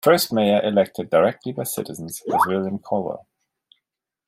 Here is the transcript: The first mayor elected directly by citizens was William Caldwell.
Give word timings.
The 0.03 0.09
first 0.09 0.33
mayor 0.33 0.63
elected 0.63 1.11
directly 1.11 1.51
by 1.51 1.61
citizens 1.61 2.23
was 2.25 2.43
William 2.47 2.79
Caldwell. 2.79 3.27